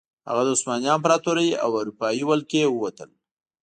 هغه 0.27 0.41
د 0.45 0.49
عثماني 0.55 0.87
امپراتورۍ 0.97 1.49
او 1.63 1.69
اروپايي 1.81 2.23
ولکې 2.25 2.61
ووتل. 2.69 3.09